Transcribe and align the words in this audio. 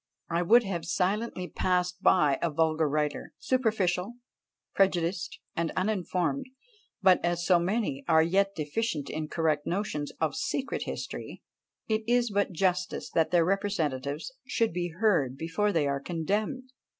I 0.31 0.41
would 0.41 0.63
have 0.63 0.83
silently 0.85 1.47
passed 1.47 2.01
by 2.01 2.39
a 2.41 2.49
vulgar 2.49 2.89
writer, 2.89 3.33
superficial, 3.37 4.15
prejudiced, 4.73 5.37
and 5.55 5.69
uninformed, 5.75 6.47
but 7.03 7.23
as 7.23 7.45
so 7.45 7.59
many 7.59 8.03
are 8.07 8.23
yet 8.23 8.55
deficient 8.55 9.11
in 9.11 9.27
correct 9.27 9.67
notions 9.67 10.11
of 10.19 10.35
secret 10.35 10.85
history, 10.85 11.43
it 11.87 12.01
is 12.07 12.31
but 12.31 12.51
justice 12.51 13.11
that 13.11 13.29
their 13.29 13.45
representative 13.45 14.21
should 14.47 14.73
be 14.73 14.87
heard 14.89 15.37
before 15.37 15.71
they 15.71 15.85
are 15.85 15.99
condemned. 15.99 16.71